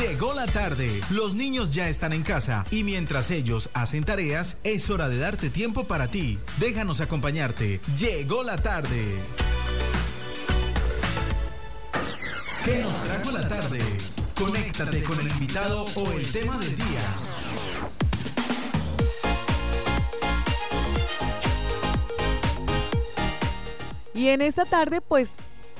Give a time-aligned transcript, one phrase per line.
[0.00, 4.90] Llegó la tarde, los niños ya están en casa y mientras ellos hacen tareas, es
[4.90, 6.38] hora de darte tiempo para ti.
[6.58, 7.80] Déjanos acompañarte.
[7.96, 9.18] Llegó la tarde.
[12.64, 13.80] ¿Qué nos trajo la tarde?
[14.34, 17.34] Conéctate con el invitado o el tema del día.
[24.14, 25.32] Y en esta tarde, pues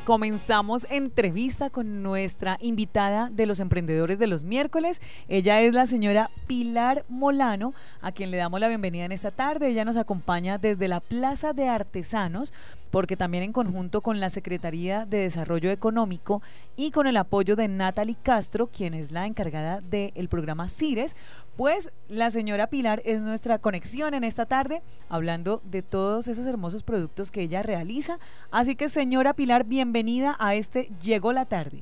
[0.05, 5.01] comenzamos entrevista con nuestra invitada de los emprendedores de los miércoles.
[5.29, 7.73] Ella es la señora Pilar Molano,
[8.03, 9.69] a quien le damos la bienvenida en esta tarde.
[9.69, 12.53] Ella nos acompaña desde la Plaza de Artesanos
[12.91, 16.43] porque también en conjunto con la Secretaría de Desarrollo Económico
[16.77, 21.17] y con el apoyo de Natalie Castro, quien es la encargada del programa CIRES,
[21.57, 26.83] pues la señora Pilar es nuestra conexión en esta tarde, hablando de todos esos hermosos
[26.83, 28.19] productos que ella realiza.
[28.51, 31.79] Así que señora Pilar, bienvenida a este Llegó la tarde.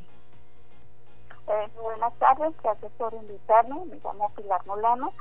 [1.48, 3.84] Eh, buenas tardes, gracias por invitarme.
[3.87, 5.12] Me llamo Pilar Molano.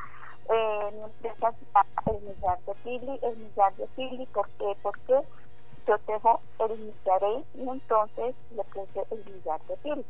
[0.53, 3.19] Eh, mi empresa se llama El Millar de Pili.
[3.23, 4.75] El Millar de Pili, ¿por qué?
[4.81, 5.15] Porque
[5.87, 10.05] yo tengo el millaré y entonces le puse el millar de Pili.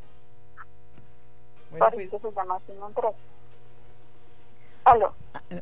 [1.70, 3.16] Bueno, por pues- eso se llama Simón 3.
[4.84, 5.14] Aló.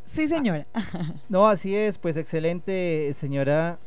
[0.05, 0.65] Sí, señora.
[1.29, 3.79] No, así es, pues excelente, señora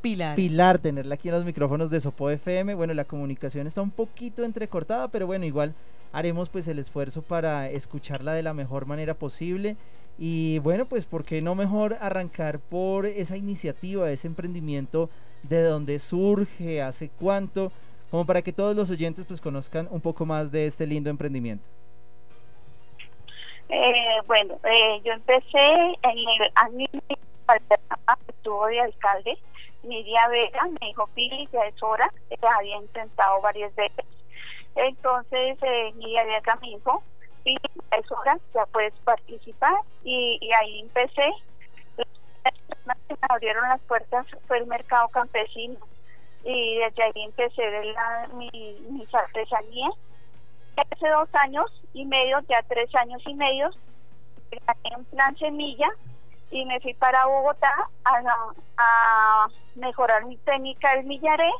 [0.00, 0.34] Pilar.
[0.34, 2.74] Pilar, tenerla aquí en los micrófonos de Sopo FM.
[2.74, 5.74] Bueno, la comunicación está un poquito entrecortada, pero bueno, igual
[6.12, 9.76] haremos pues el esfuerzo para escucharla de la mejor manera posible.
[10.18, 15.10] Y bueno, pues ¿por qué no mejor arrancar por esa iniciativa, ese emprendimiento,
[15.42, 17.72] de dónde surge, hace cuánto,
[18.10, 21.68] como para que todos los oyentes pues conozcan un poco más de este lindo emprendimiento.
[23.72, 25.64] Eh, bueno, eh, yo empecé
[26.02, 27.16] en el año que
[28.28, 29.38] estuvo de alcalde.
[29.84, 32.12] Nidia Vega me dijo, Pili, ya es hora.
[32.30, 34.04] Eh, había intentado varias veces.
[34.74, 37.02] Entonces, eh, Nidia Vega me dijo,
[37.44, 37.60] Pili,
[37.90, 39.74] ya es hora, ya puedes participar.
[40.02, 41.32] Y, ahí empecé.
[41.96, 42.08] Las
[42.42, 45.76] personas que me abrieron las puertas fue el mercado campesino.
[46.44, 48.50] Y desde ahí empecé la, mi,
[48.90, 49.94] mis artesanías
[50.80, 53.70] hace dos años y medio, ya tres años y medio,
[54.96, 55.88] un plan semilla
[56.50, 57.72] y me fui para Bogotá
[58.04, 61.50] a, mejorar mi técnica del millaré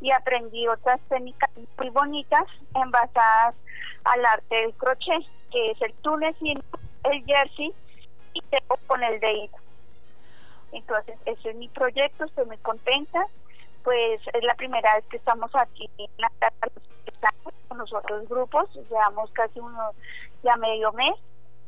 [0.00, 2.42] y aprendí otras técnicas muy bonitas
[2.74, 3.54] envasadas
[4.04, 6.60] al arte del crochet, que es el tunecino,
[7.04, 7.72] el jersey
[8.34, 9.56] y tengo con el dedito.
[10.72, 13.24] Entonces, ese es mi proyecto, estoy muy contenta.
[13.84, 16.93] Pues es la primera vez que estamos aquí en la casa de los
[17.68, 19.90] con los otros grupos, llevamos casi uno,
[20.42, 21.14] ya medio mes,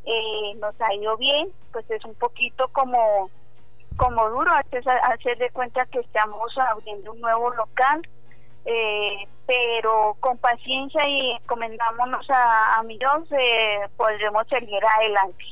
[0.05, 3.31] eh, nos ha ido bien, pues es un poquito como
[3.97, 8.07] como duro hacer, hacer de cuenta que estamos abriendo un nuevo local,
[8.67, 15.45] eh, pero con paciencia y encomendámonos a, a mi Dios, eh, podremos seguir adelante.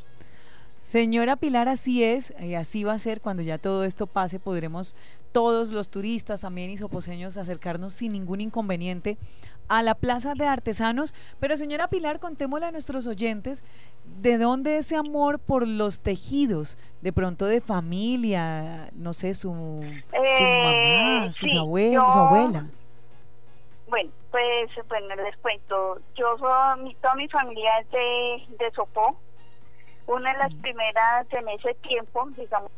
[0.83, 4.95] Señora Pilar, así es, y así va a ser cuando ya todo esto pase, podremos
[5.33, 9.17] todos los turistas también y soposeños acercarnos sin ningún inconveniente
[9.69, 11.15] a la Plaza de Artesanos.
[11.41, 13.65] Pero señora Pilar, contémosle a nuestros oyentes
[14.21, 20.17] de dónde ese amor por los tejidos, de pronto de familia, no sé, su, su
[20.17, 22.67] Eh, mamá, sus sí, abuelos, su abuela.
[23.89, 29.17] Bueno, pues bueno, les cuento, yo soy, mi, toda mi familia es de, de Sopó,
[30.07, 32.71] una de las primeras en ese tiempo, digamos,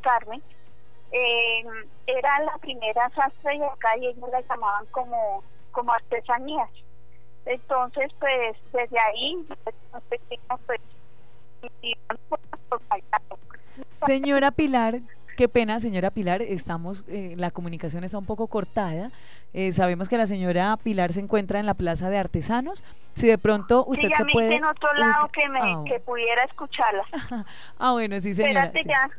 [0.00, 0.42] Carmen,
[1.12, 1.64] eh,
[2.06, 6.70] era la primera sastre de acá y ellos la llamaban como, como artesanías.
[7.46, 9.46] Entonces, pues desde ahí,
[9.92, 10.80] más pequeña, pues,
[11.82, 11.94] y-
[13.90, 15.00] Señora Pilar,
[15.36, 19.10] qué pena, señora Pilar, estamos, eh, la comunicación está un poco cortada.
[19.54, 22.84] Eh, sabemos que la señora Pilar se encuentra en la Plaza de Artesanos.
[23.14, 24.54] Si de pronto usted sí, se puede...
[24.56, 27.04] en otro lado que me Ah, que pudiera escucharla.
[27.78, 28.64] Ah, bueno, sí, señora.
[28.66, 28.88] Espérate sí.
[28.88, 29.10] ya.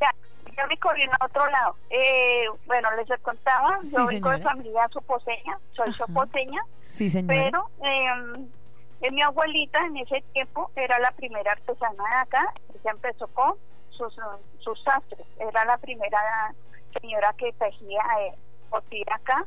[0.00, 0.08] Ya,
[0.56, 1.76] ya me corrí en otro lado.
[1.90, 6.06] Eh, bueno, les contaba, Sí, yo vengo de familia soposeña, soy Ajá.
[6.06, 7.34] soposeña, Sí, señora.
[7.34, 8.46] pero eh,
[9.02, 13.54] eh, mi abuelita en ese tiempo era la primera artesana de acá, ella empezó con
[13.90, 14.14] sus,
[14.60, 16.54] sus sastres, era la primera
[17.00, 18.34] señora que tejía eh,
[18.70, 19.44] cosía acá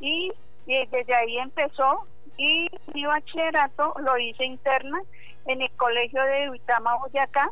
[0.00, 0.32] y,
[0.66, 2.06] y desde ahí empezó
[2.36, 5.00] y mi bachillerato lo hice interna
[5.46, 7.50] en el colegio de Uitama, Boyacá,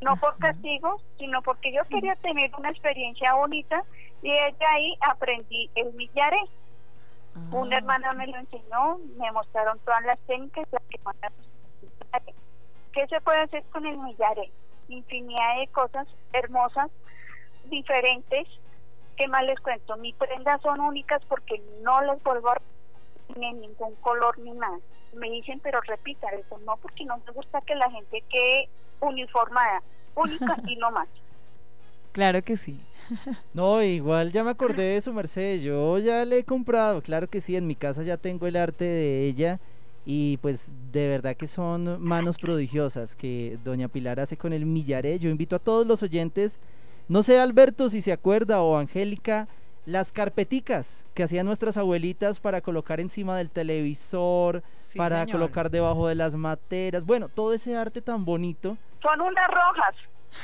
[0.00, 3.82] no por castigo, sino porque yo quería tener una experiencia bonita
[4.22, 6.38] y desde ahí aprendí el millaré.
[7.34, 10.66] Ah, Una hermana me lo enseñó, me mostraron todas las técnicas.
[10.70, 12.20] las que van a-
[12.92, 14.50] ¿Qué se puede hacer con el millaré?
[14.88, 16.90] Infinidad de cosas hermosas,
[17.64, 18.48] diferentes,
[19.16, 19.96] ¿qué más les cuento?
[19.96, 22.56] Mis prendas son únicas porque no les vuelvo a
[23.36, 24.78] ni ningún color ni nada.
[25.14, 28.68] Me dicen, pero repita eso, no, porque no me gusta que la gente quede
[29.00, 29.82] uniformada,
[30.14, 31.08] única y no más.
[32.12, 32.80] Claro que sí.
[33.54, 37.40] No, igual ya me acordé de su merced, yo ya le he comprado, claro que
[37.40, 39.60] sí, en mi casa ya tengo el arte de ella
[40.10, 45.18] y pues de verdad que son manos prodigiosas que doña Pilar hace con el millaré.
[45.18, 46.58] Yo invito a todos los oyentes,
[47.08, 49.48] no sé Alberto si se acuerda o Angélica,
[49.88, 54.62] las carpeticas que hacían nuestras abuelitas para colocar encima del televisor,
[54.94, 58.76] para colocar debajo de las materas, bueno, todo ese arte tan bonito.
[59.00, 59.96] Son unas rojas.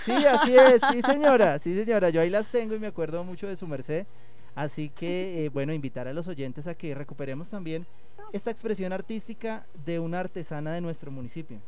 [0.02, 3.46] Sí, así es, sí señora, sí señora, yo ahí las tengo y me acuerdo mucho
[3.46, 4.06] de su merced.
[4.54, 7.86] Así que, eh, bueno, invitar a los oyentes a que recuperemos también
[8.32, 11.60] esta expresión artística de una artesana de nuestro municipio.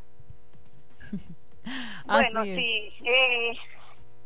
[2.07, 2.51] bueno, sí.
[3.05, 3.53] Eh,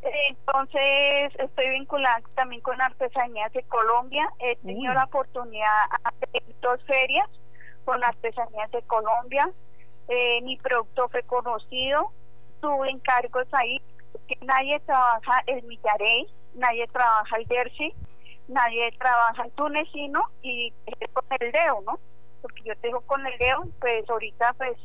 [0.02, 4.28] entonces, estoy vinculada también con Artesanías de Colombia.
[4.38, 5.66] He tenido la oportunidad
[6.22, 7.28] de hacer dos ferias
[7.84, 9.50] con Artesanías de Colombia.
[10.08, 12.12] Eh, mi producto fue conocido.
[12.60, 13.80] Tuve encargos ahí
[14.26, 17.94] que nadie trabaja el millarey, nadie trabaja el jersey,
[18.48, 20.72] nadie trabaja el tunecino y
[21.12, 21.98] con el dedo, ¿no?
[22.42, 24.76] Porque yo tengo con el dedo, pues ahorita pues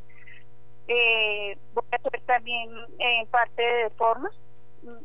[0.88, 2.70] eh, voy a hacer también
[3.00, 4.34] en parte de formas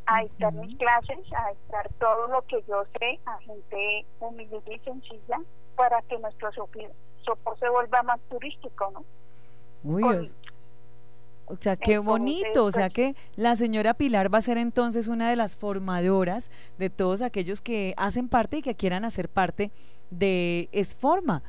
[0.06, 4.78] a estar mis clases, a estar todo lo que yo sé a gente humilde y
[4.80, 5.40] sencilla
[5.76, 9.04] para que nuestro sopor se vuelva más turístico, ¿no?
[9.82, 10.04] Uy,
[11.46, 15.28] o sea, qué bonito, o sea que la señora Pilar va a ser entonces una
[15.28, 19.72] de las formadoras de todos aquellos que hacen parte y que quieran hacer parte
[20.10, 21.42] de Esforma.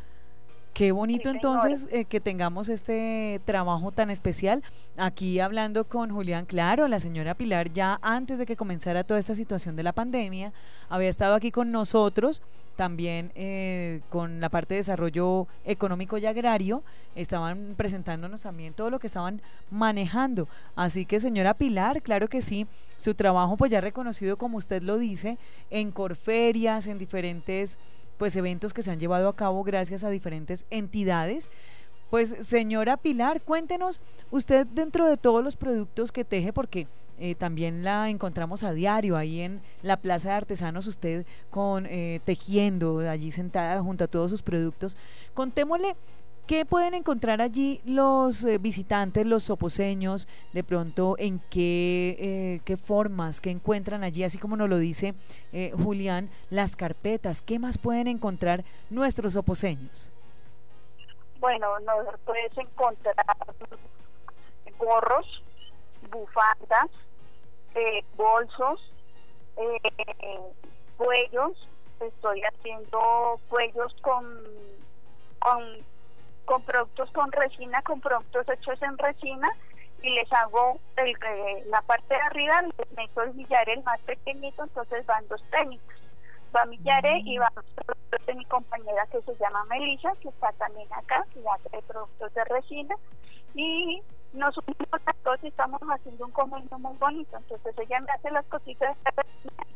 [0.74, 4.64] Qué bonito entonces eh, que tengamos este trabajo tan especial.
[4.96, 9.36] Aquí hablando con Julián, claro, la señora Pilar ya antes de que comenzara toda esta
[9.36, 10.54] situación de la pandemia,
[10.88, 12.42] había estado aquí con nosotros,
[12.78, 16.84] también eh, con la parte de desarrollo económico y agrario,
[17.16, 20.48] estaban presentándonos también todo lo que estaban manejando.
[20.78, 22.66] Así que señora Pilar, claro que sí,
[22.96, 25.38] su trabajo pues ya reconocido como usted lo dice,
[25.70, 27.78] en corferias, en diferentes
[28.22, 31.50] pues eventos que se han llevado a cabo gracias a diferentes entidades.
[32.12, 36.86] Pues señora Pilar, cuéntenos usted dentro de todos los productos que teje, porque
[37.18, 42.22] eh, también la encontramos a diario ahí en la Plaza de Artesanos, usted con eh,
[42.24, 44.98] tejiendo allí sentada junto a todos sus productos.
[45.34, 45.96] Contémosle
[46.52, 50.28] ¿Qué pueden encontrar allí los eh, visitantes, los soposeños?
[50.52, 54.26] De pronto, ¿en qué, eh, qué formas que encuentran allí?
[54.26, 55.14] Así como nos lo dice
[55.54, 57.42] eh, Julián, las carpetas.
[57.42, 60.12] ¿Qué más pueden encontrar nuestros soposeños?
[61.40, 63.16] Bueno, nos puedes encontrar
[64.78, 65.44] gorros,
[66.12, 66.90] bufandas,
[68.18, 68.92] bolsos,
[70.98, 71.70] cuellos.
[72.02, 74.26] Estoy haciendo cuellos con,
[75.40, 75.92] con
[76.46, 79.50] con productos con resina, con productos hechos en resina
[80.02, 84.64] y les hago el, eh, la parte de arriba, les meto el millaré más pequeñito,
[84.64, 85.98] entonces van dos técnicas.
[86.56, 90.88] Va millaré y va productos de mi compañera que se llama Melissa, que está también
[90.92, 92.96] acá, que hace productos de resina.
[93.54, 94.02] Y
[94.34, 97.38] nos unimos a todos y estamos haciendo un convenio muy bonito.
[97.38, 99.24] Entonces ella me hace las cositas de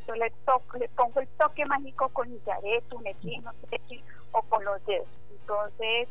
[0.08, 3.52] yo le, toco, le pongo el toque mágico con millaré, tunecino,
[4.32, 5.08] o con los dedos.
[5.32, 6.08] Entonces,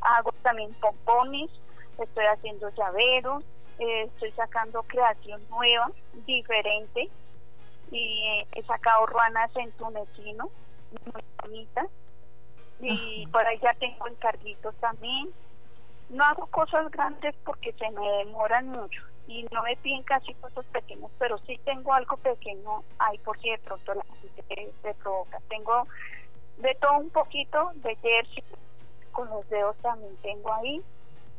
[0.00, 1.50] hago también pompones,
[1.98, 3.44] estoy haciendo llaveros,
[3.78, 5.90] eh, estoy sacando creación nueva,
[6.26, 7.08] diferente,
[7.90, 10.50] y eh, he sacado ruanas en tunecino,
[11.12, 11.86] muy bonitas,
[12.80, 15.30] y por ahí ya tengo encarguitos también.
[16.10, 20.64] No hago cosas grandes porque se me demoran mucho y no me piden casi cosas
[20.66, 25.38] pequeñas, pero sí tengo algo pequeño ahí por si de pronto la gente se provoca.
[25.48, 25.86] Tengo
[26.56, 28.42] de todo un poquito de jersey,
[29.18, 30.80] con los dedos también tengo ahí.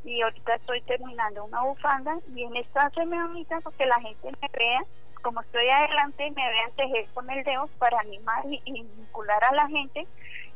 [0.03, 4.31] Y ahorita estoy terminando una bufanda y en esta se me bonita porque la gente
[4.41, 4.81] me vea
[5.21, 9.67] como estoy adelante me vean tejer con el dedo para animar y, vincular a la
[9.67, 10.07] gente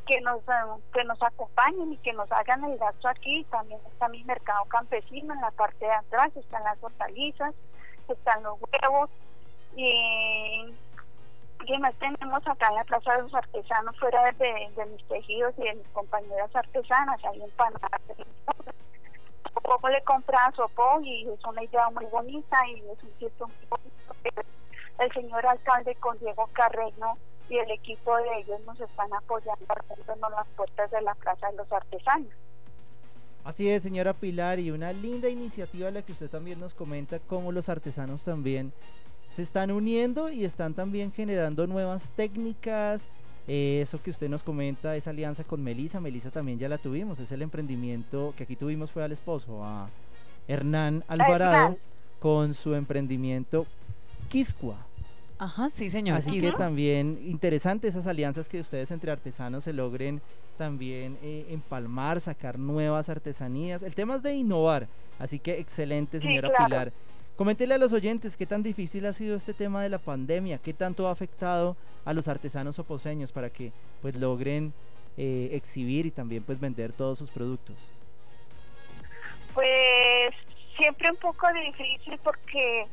[0.06, 0.40] que nos
[0.92, 3.44] que nos acompañen y que nos hagan el gasto aquí.
[3.50, 7.54] También está mi mercado campesino en la parte de atrás están las hortalizas
[8.08, 9.10] están los huevos
[9.76, 10.74] y
[11.66, 15.62] ¿Qué más tenemos acá en la Plaza de los Artesanos, fuera de, mis tejidos y
[15.62, 17.20] de mis compañeras artesanas?
[17.24, 18.00] Hay empanadas.
[19.62, 23.46] Poco le compra a Sopo y es una idea muy bonita y es un gesto
[23.46, 24.42] muy bonito.
[24.98, 27.16] El señor alcalde con Diego Carreño
[27.48, 31.56] y el equipo de ellos nos están apoyando abriéndonos las puertas de la Plaza de
[31.56, 32.32] los Artesanos.
[33.44, 37.52] Así es, señora Pilar, y una linda iniciativa la que usted también nos comenta, como
[37.52, 38.72] los artesanos también
[39.28, 43.06] se están uniendo y están también generando nuevas técnicas.
[43.46, 47.20] Eh, eso que usted nos comenta, esa alianza con Melisa, Melisa también ya la tuvimos,
[47.20, 49.90] es el emprendimiento que aquí tuvimos fue al esposo, a
[50.48, 51.76] Hernán Alvarado,
[52.20, 53.66] con su emprendimiento
[54.30, 54.76] Quisqua.
[55.38, 56.16] Ajá, sí, señor.
[56.16, 60.22] Así que también interesante esas alianzas que ustedes entre artesanos se logren
[60.56, 63.82] también eh, empalmar, sacar nuevas artesanías.
[63.82, 64.88] El tema es de innovar,
[65.18, 66.92] así que excelente, señora Pilar.
[67.36, 70.72] Coméntele a los oyentes qué tan difícil ha sido este tema de la pandemia, qué
[70.72, 73.72] tanto ha afectado a los artesanos oposeños para que
[74.02, 74.72] pues logren
[75.16, 77.76] eh, exhibir y también pues vender todos sus productos.
[79.52, 80.32] Pues
[80.76, 82.86] siempre un poco difícil porque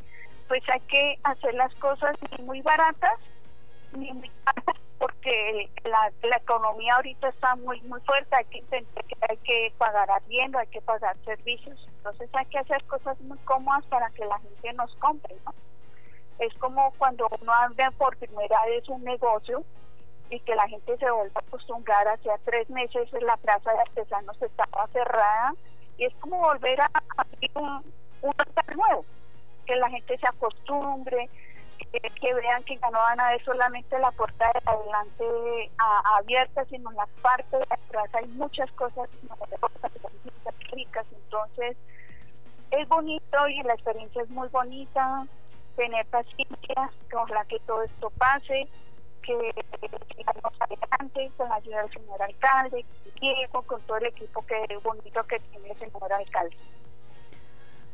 [0.47, 3.19] pues hay que hacer las cosas ni muy baratas
[3.95, 8.63] ni muy caras porque la, la economía ahorita está muy muy fuerte, hay que
[9.29, 13.85] hay que pagar arriendo, hay que pagar servicios, entonces hay que hacer cosas muy cómodas
[13.85, 15.53] para que la gente nos compre, ¿no?
[16.39, 19.63] Es como cuando uno abre por primera vez un negocio
[20.31, 24.41] y que la gente se vuelve a acostumbrar, hacia tres meses la plaza de artesanos
[24.41, 25.53] estaba cerrada
[25.99, 27.93] y es como volver a abrir un,
[28.23, 28.33] un
[28.75, 29.05] nuevo,
[29.67, 31.29] que la gente se acostumbre,
[31.91, 35.71] que, vean que ya no van a ver solamente la puerta de adelante
[36.17, 38.09] abierta, sino en la parte de atrás.
[38.13, 39.09] Hay muchas cosas
[40.71, 41.77] ricas, entonces
[42.71, 45.27] es bonito y la experiencia es muy bonita,
[45.75, 48.67] tener paciencia con la que todo esto pase,
[49.21, 49.53] que
[50.15, 52.85] sigamos adelante con la ayuda del señor alcalde,
[53.19, 56.55] Diego, con todo el equipo que bonito que tiene el señor alcalde.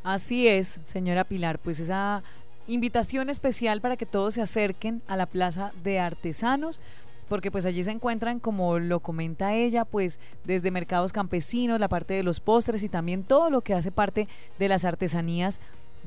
[0.04, 2.22] Así es, señora Pilar, pues esa
[2.68, 6.80] invitación especial para que todos se acerquen a la Plaza de Artesanos
[7.28, 12.14] porque pues allí se encuentran, como lo comenta ella, pues desde mercados campesinos, la parte
[12.14, 15.60] de los postres y también todo lo que hace parte de las artesanías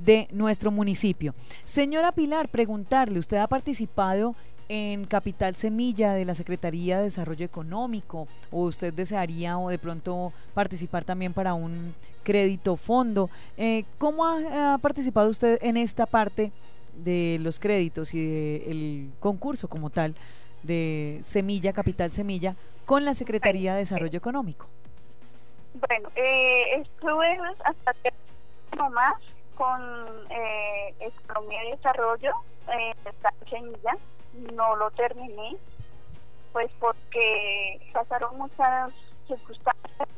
[0.04, 1.36] de nuestro municipio.
[1.64, 4.36] Señora Pilar, preguntarle, ¿usted ha participado
[4.74, 10.32] en Capital Semilla de la Secretaría de Desarrollo Económico o usted desearía o de pronto
[10.54, 13.30] participar también para un crédito fondo.
[13.58, 16.54] Eh, ¿Cómo ha, participado usted en esta parte
[16.96, 20.16] de los créditos y del concurso como tal
[20.64, 24.68] de Semilla, Capital Semilla, con la Secretaría de Desarrollo Económico?
[25.74, 27.94] Bueno, eh, estuve hasta
[28.90, 29.14] más
[29.56, 29.82] con
[30.30, 32.32] eh, Economía y Desarrollo,
[32.74, 32.94] eh,
[33.50, 33.98] Semilla
[34.34, 35.58] no lo terminé,
[36.52, 38.92] pues porque pasaron muchas
[39.28, 40.10] circunstancias.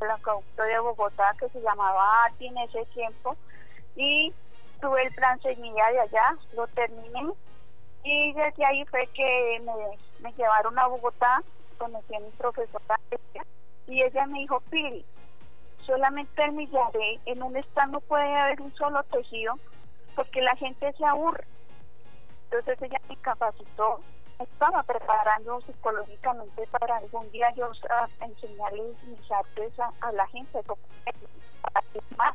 [0.00, 3.34] El acueducto de Bogotá que se llamaba ATI en ese tiempo
[3.96, 4.32] y
[4.80, 7.32] tuve el plan semilla de allá, lo terminé
[8.04, 9.72] y desde ahí fue que me,
[10.20, 11.42] me llevaron a Bogotá,
[11.78, 13.00] conocí a mi profesora
[13.86, 15.04] y ella me dijo, Pili,
[15.86, 19.54] solamente en mi llave, en un stand no puede haber un solo tejido
[20.14, 21.44] porque la gente se aburre
[22.50, 24.00] entonces ella me capacitó,
[24.38, 27.70] estaba preparando psicológicamente para algún día yo
[28.20, 32.34] enseñarles mis artes a, la gente, para que más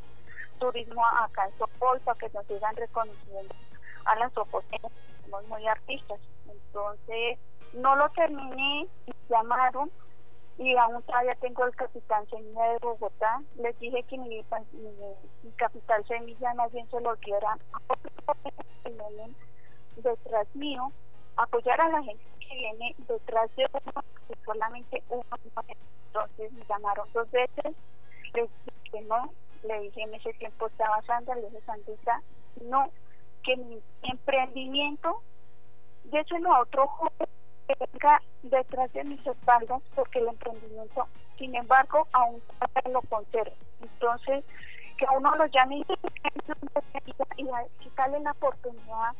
[0.60, 3.56] turismo acá en Sopol, para que nos sigan reconociendo
[4.06, 4.92] a las oposiciones,
[5.24, 6.20] somos muy artistas.
[6.48, 7.40] Entonces,
[7.74, 9.92] no lo terminé, me llamaron
[10.60, 13.42] y aún todavía tengo el Capitán Semilla de Bogotá.
[13.56, 17.80] Les dije que mi, mi, Capital Semilla más bien se lo diera a
[19.98, 20.92] detrás mío,
[21.36, 25.24] apoyar a la gente que viene detrás de uno, que solamente uno.
[26.08, 27.76] Entonces me llamaron dos veces,
[28.34, 28.50] les
[28.84, 29.32] dije no,
[29.64, 32.22] le dije en ese tiempo estaba Sandra, le dije Sandrita,
[32.62, 32.90] no,
[33.44, 35.22] que mi emprendimiento,
[36.06, 37.28] déselo a otro joven
[37.68, 41.08] que venga detrás de mis espaldas, porque el emprendimiento,
[41.38, 42.42] sin embargo, aún
[42.92, 43.56] lo conservo.
[43.82, 44.44] Entonces,
[44.98, 45.86] que a uno lo llame y,
[47.38, 49.14] y, y quitarle la oportunidad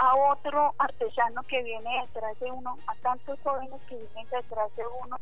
[0.00, 4.82] a otro artesano que viene detrás de uno, a tantos jóvenes que vienen detrás de
[5.04, 5.16] uno.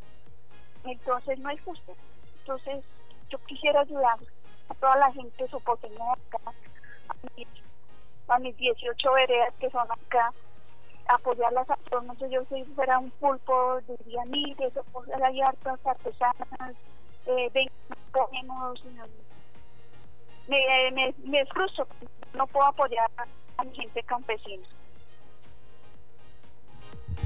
[0.84, 1.96] Entonces no es justo.
[2.38, 2.84] Entonces
[3.28, 4.18] yo quisiera ayudar
[4.68, 6.52] a toda la gente sopoteña acá,
[7.08, 7.48] a mis,
[8.28, 10.32] a mis 18 veredas que son acá,
[11.08, 12.04] apoyarlas a todos.
[12.04, 14.70] No sé, yo si fuera un pulpo, diría, mire,
[15.24, 16.76] hay hartas artesanas,
[17.26, 17.68] eh, ven,
[18.12, 18.84] ponemos,
[20.46, 21.88] me, me, me frustro,
[22.34, 23.08] no puedo apoyar
[23.74, 24.66] gente campesina.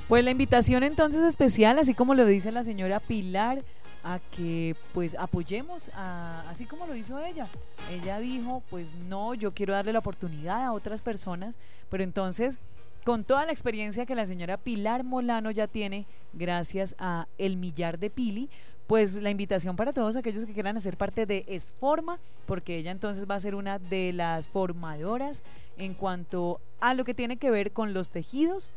[0.09, 3.63] Pues la invitación entonces especial, así como lo dice la señora Pilar,
[4.05, 7.47] a que pues apoyemos a, así como lo hizo ella.
[7.91, 11.57] Ella dijo, pues no, yo quiero darle la oportunidad a otras personas,
[11.89, 12.61] pero entonces
[13.05, 17.99] con toda la experiencia que la señora Pilar Molano ya tiene gracias a El Millar
[17.99, 18.49] de Pili,
[18.87, 23.29] pues la invitación para todos aquellos que quieran hacer parte de Esforma, porque ella entonces
[23.29, 25.43] va a ser una de las formadoras
[25.79, 28.71] en cuanto a lo que tiene que ver con los tejidos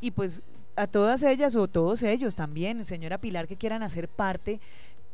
[0.00, 0.42] y pues
[0.76, 4.60] a todas ellas o todos ellos también, señora Pilar, que quieran hacer parte,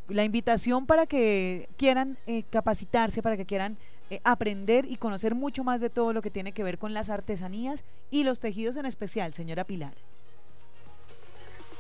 [0.09, 3.78] la invitación para que quieran eh, capacitarse, para que quieran
[4.11, 7.09] eh, aprender y conocer mucho más de todo lo que tiene que ver con las
[7.09, 9.95] artesanías y los tejidos en especial, señora Pilar.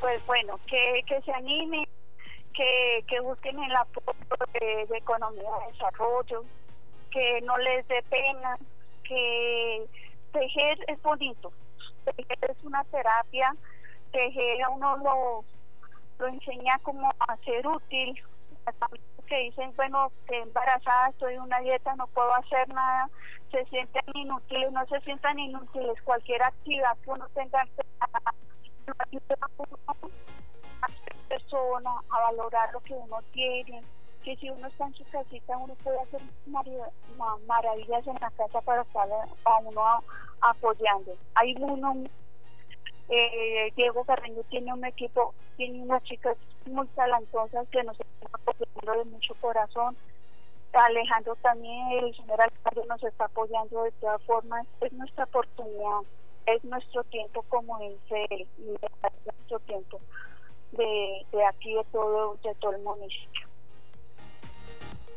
[0.00, 1.86] Pues bueno, que, que se animen,
[2.54, 4.14] que, que busquen el apoyo
[4.60, 6.44] de, economía de desarrollo,
[7.10, 8.56] que no les dé pena,
[9.02, 9.86] que
[10.32, 11.52] tejer es bonito,
[12.04, 13.54] tejer es una terapia,
[14.12, 15.44] tejer a uno lo,
[16.18, 18.22] lo enseña como a ser útil,
[19.26, 23.08] que dicen, bueno, que embarazada, estoy en una dieta, no puedo hacer nada,
[23.50, 27.66] se sienten inútiles, no se sientan inútiles, cualquier actividad que uno tenga
[30.84, 33.82] a a valorar lo que uno tiene,
[34.22, 36.20] que si uno está en su casita uno puede hacer
[37.46, 39.08] maravillas en la casa para estar
[39.44, 39.82] a uno
[40.40, 41.16] apoyando.
[41.34, 41.94] Hay uno,
[43.08, 46.36] eh, Diego Carreño tiene un equipo, tiene unas chicas
[46.66, 49.96] muy talentosas que nos están apoyando de mucho corazón.
[50.72, 54.66] Alejandro también, el señor alcalde nos está apoyando de todas formas.
[54.80, 56.00] Es nuestra oportunidad,
[56.46, 60.00] es nuestro tiempo, como dice es nuestro tiempo
[60.76, 63.48] de, aquí, de todo, de todo el municipio.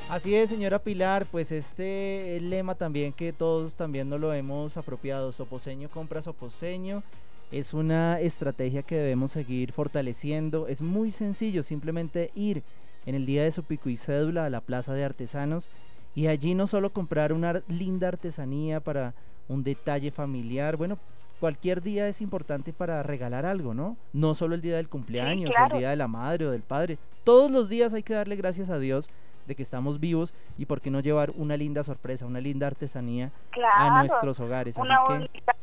[0.09, 5.33] Así es, señora Pilar, pues este lema también que todos también nos lo hemos apropiado,
[5.33, 7.03] soposeño compra soposeño,
[7.51, 12.63] es una estrategia que debemos seguir fortaleciendo, es muy sencillo, simplemente ir
[13.05, 15.69] en el día de su pico y cédula a la Plaza de Artesanos
[16.15, 19.13] y allí no solo comprar una linda artesanía para
[19.49, 20.97] un detalle familiar, bueno,
[21.39, 23.97] cualquier día es importante para regalar algo, ¿no?
[24.13, 27.51] No solo el día del cumpleaños, el día de la madre o del padre, todos
[27.51, 29.09] los días hay que darle gracias a Dios
[29.45, 33.31] de que estamos vivos y por qué no llevar una linda sorpresa, una linda artesanía
[33.73, 34.77] a nuestros hogares.
[34.77, 35.53] Una, bonita,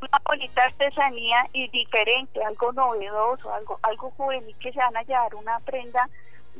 [0.00, 5.34] una bonita artesanía y diferente, algo novedoso, algo, algo juvenil que se van a llevar
[5.34, 6.08] una prenda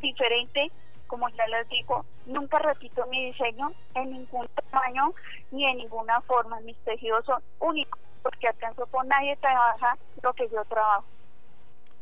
[0.00, 0.70] diferente
[1.08, 5.14] como ya les digo, nunca repito mi diseño en ningún tamaño
[5.50, 6.60] ni en ninguna forma.
[6.60, 11.04] Mis tejidos son únicos porque alcanzo con nadie trabaja lo que yo trabajo.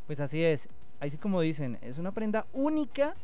[0.07, 0.68] Pues así es,
[1.00, 3.14] así como dicen, es una prenda única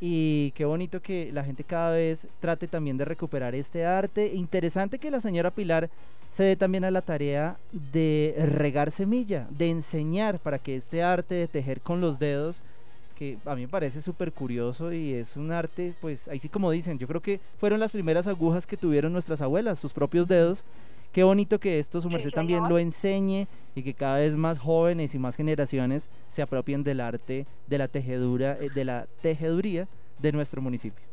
[0.00, 4.34] y qué bonito que la gente cada vez trate también de recuperar este arte.
[4.34, 5.88] Interesante que la señora Pilar
[6.28, 11.36] se dé también a la tarea de regar semilla, de enseñar para que este arte
[11.36, 12.60] de tejer con los dedos,
[13.16, 16.72] que a mí me parece súper curioso y es un arte, pues ahí sí como
[16.72, 20.64] dicen, yo creo que fueron las primeras agujas que tuvieron nuestras abuelas, sus propios dedos.
[21.14, 23.46] Qué bonito que esto su merced también lo enseñe
[23.76, 27.86] y que cada vez más jóvenes y más generaciones se apropien del arte de la
[27.86, 29.86] tejedura, eh, de la tejeduría
[30.18, 31.06] de nuestro municipio.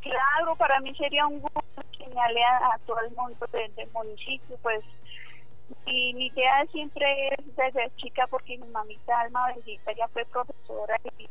[0.00, 1.60] Claro, para mí sería un gusto
[1.98, 4.84] enseñarle a, todo el mundo del, municipio, pues
[5.84, 10.96] y mi idea siempre es desde chica porque mi mamita alma bendita ya fue profesora
[11.18, 11.28] y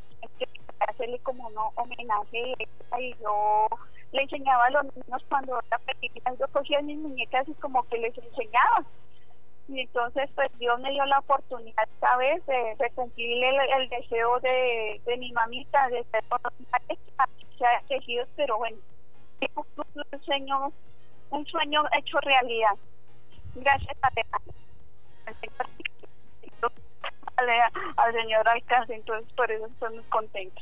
[0.79, 2.55] hacerle como un homenaje
[2.99, 3.67] y yo
[4.11, 7.97] le enseñaba a los niños cuando era pequeña yo cogía mis muñecas y como que
[7.97, 8.85] les enseñaba.
[9.67, 15.01] Y entonces pues Dios me dio la oportunidad esta vez de, cumplir el, deseo de,
[15.17, 16.23] mi mamita de ser
[17.57, 18.77] sea tejidos pero bueno
[19.75, 20.71] un sueño
[21.29, 22.75] un sueño hecho realidad.
[23.55, 24.09] Gracias a
[27.37, 30.61] al señor alcance entonces por eso estoy muy contenta.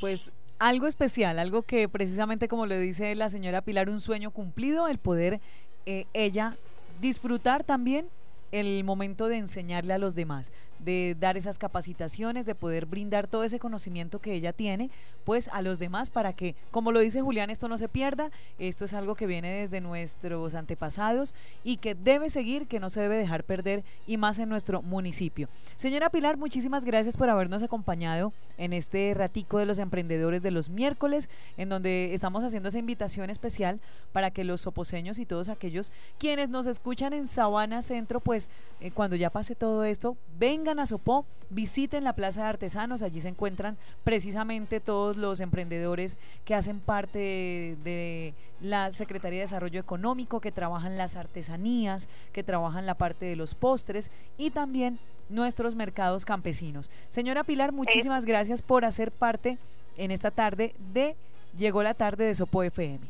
[0.00, 4.88] Pues algo especial, algo que precisamente como le dice la señora Pilar, un sueño cumplido,
[4.88, 5.40] el poder
[5.86, 6.56] eh, ella
[7.00, 8.08] disfrutar también
[8.52, 13.44] el momento de enseñarle a los demás, de dar esas capacitaciones, de poder brindar todo
[13.44, 14.90] ese conocimiento que ella tiene,
[15.24, 18.84] pues a los demás para que, como lo dice Julián, esto no se pierda, esto
[18.84, 23.16] es algo que viene desde nuestros antepasados y que debe seguir, que no se debe
[23.16, 25.48] dejar perder y más en nuestro municipio.
[25.76, 30.68] Señora Pilar, muchísimas gracias por habernos acompañado en este ratico de los emprendedores de los
[30.68, 33.80] miércoles, en donde estamos haciendo esa invitación especial
[34.12, 38.90] para que los soposeños y todos aquellos quienes nos escuchan en Sabana Centro, pues eh,
[38.90, 43.28] cuando ya pase todo esto, vengan a Sopó, visiten la Plaza de Artesanos, allí se
[43.28, 50.52] encuentran precisamente todos los emprendedores que hacen parte de, la Secretaría de Desarrollo Económico, que
[50.52, 56.90] trabajan las artesanías, que trabajan la parte de los postres y también nuestros mercados campesinos.
[57.08, 59.58] Señora Pilar, muchísimas gracias por hacer parte
[59.96, 61.16] en esta tarde de
[61.56, 63.00] Llegó la tarde de Sopo FM.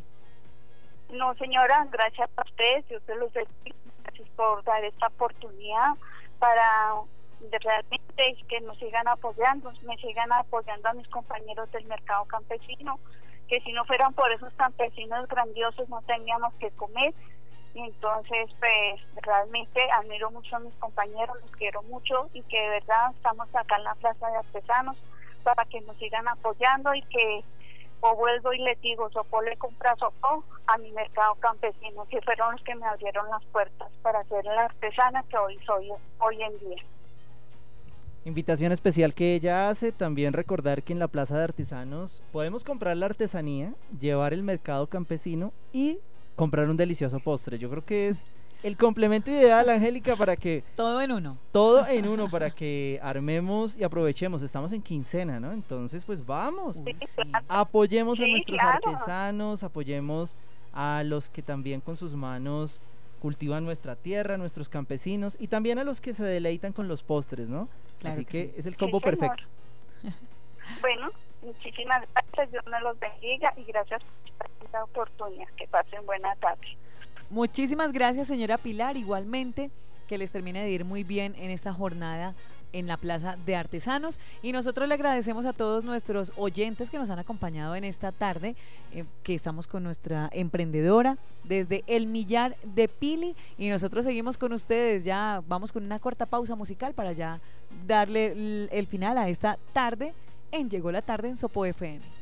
[1.11, 5.95] No, señora, gracias a ustedes, yo se los gracias por dar esta oportunidad
[6.39, 6.95] para
[7.41, 12.99] realmente que nos sigan apoyando, me sigan apoyando a mis compañeros del mercado campesino,
[13.49, 17.15] que si no fueran por esos campesinos grandiosos no teníamos que comer.
[17.75, 23.13] Entonces, pues realmente admiro mucho a mis compañeros, los quiero mucho y que de verdad
[23.15, 24.97] estamos acá en la Plaza de Artesanos
[25.45, 27.45] para que nos sigan apoyando y que
[28.01, 32.53] o vuelvo y le digo, Sopo le compra Sopo a mi mercado campesino, que fueron
[32.53, 36.59] los que me abrieron las puertas para ser la artesana que hoy soy hoy en
[36.59, 36.83] día.
[38.25, 42.97] Invitación especial que ella hace, también recordar que en la Plaza de Artesanos podemos comprar
[42.97, 45.99] la artesanía, llevar el mercado campesino y
[46.37, 47.59] comprar un delicioso postre.
[47.59, 48.25] Yo creo que es
[48.63, 50.65] el complemento ideal, Angélica, para que...
[50.77, 51.39] Todo en uno.
[51.53, 54.43] Todo en uno, para que armemos y aprovechemos.
[54.43, 55.53] Estamos en quincena, ¿no?
[55.53, 56.83] Entonces, pues vamos.
[57.47, 60.35] Apoyemos a nuestros artesanos, apoyemos
[60.73, 62.81] a los que también con sus manos
[63.21, 67.51] cultivan nuestra tierra, nuestros campesinos y también a los que se deleitan con los postres,
[67.51, 67.69] ¿no?
[68.05, 69.47] Así que, es el combo perfecto.
[70.83, 74.03] Bueno, muchísimas gracias, Dios me los bendiga y gracias
[74.37, 75.49] por esta oportunidad.
[75.57, 76.77] Que pasen buena tarde.
[77.31, 78.99] Muchísimas gracias, señora Pilar.
[78.99, 79.71] Igualmente,
[80.07, 82.35] que les termine de ir muy bien en esta jornada
[82.73, 84.21] en la Plaza de Artesanos.
[84.43, 88.57] Y nosotros le agradecemos a todos nuestros oyentes que nos han acompañado en esta tarde,
[88.93, 93.35] eh, que estamos con nuestra emprendedora desde el Millar de Pili.
[93.57, 95.05] Y nosotros seguimos con ustedes.
[95.05, 97.41] Ya vamos con una corta pausa musical para ya
[97.87, 100.15] darle el, final a esta tarde
[100.51, 102.18] en Llegó la tarde en Sopo FM.